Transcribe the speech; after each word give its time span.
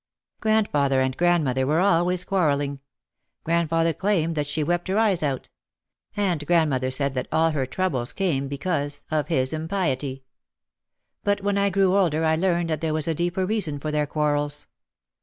Grandfather 0.39 0.99
and 0.99 1.15
grandmother 1.15 1.67
were 1.67 1.79
always 1.79 2.23
quarrel 2.23 2.57
ling. 2.57 2.79
Grandfather 3.43 3.93
claimed 3.93 4.33
that 4.33 4.47
she 4.47 4.63
wept 4.63 4.87
her 4.87 4.97
eyes 4.97 5.21
out. 5.21 5.51
And 6.17 6.43
grandmother 6.47 6.89
said 6.89 7.13
that 7.13 7.27
all 7.31 7.51
her 7.51 7.67
troubles 7.67 8.11
came 8.11 8.47
because 8.47 9.01
34 9.11 9.17
OUT 9.17 9.19
OF 9.19 9.25
THE 9.27 9.33
SHADOW 9.35 9.39
of 9.39 9.39
his 9.43 9.53
impiety. 9.53 10.23
But 11.23 11.41
when 11.41 11.57
I 11.59 11.69
grew 11.69 11.95
older 11.95 12.25
I 12.25 12.35
learned 12.35 12.71
that 12.71 12.81
there 12.81 12.95
was 12.95 13.07
a 13.07 13.13
deeper 13.13 13.45
reason 13.45 13.77
for 13.79 13.91
their 13.91 14.07
quarrels. 14.07 14.65